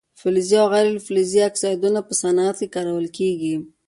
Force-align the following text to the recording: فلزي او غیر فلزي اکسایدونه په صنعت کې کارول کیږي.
فلزي 0.21 0.55
او 0.61 0.67
غیر 0.73 0.87
فلزي 1.07 1.39
اکسایدونه 1.49 1.99
په 2.07 2.13
صنعت 2.21 2.55
کې 2.61 2.67
کارول 2.75 3.05
کیږي. 3.17 3.55